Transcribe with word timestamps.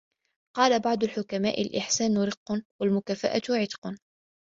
قَالَ 0.55 0.79
بَعْضُ 0.81 1.03
الْحُكَمَاءِ 1.03 1.61
الْإِحْسَانُ 1.61 2.17
رِقٌّ، 2.23 2.61
وَالْمُكَافَأَةُ 2.81 3.41
عِتْقٌ 3.61 3.95